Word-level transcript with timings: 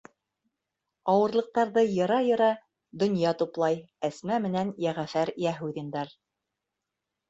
Ауырлыҡтарҙы 1.13 1.83
йыра-йыра 1.99 2.49
донъя 3.05 3.37
туплай 3.45 3.79
Әсмә 4.13 4.43
менән 4.51 4.77
Йәғәфәр 4.89 5.37
Йәһүҙиндар. 5.49 6.21